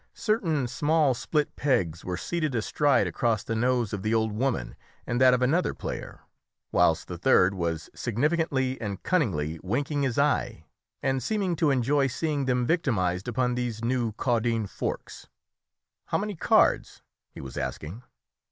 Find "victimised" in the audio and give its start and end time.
12.65-13.27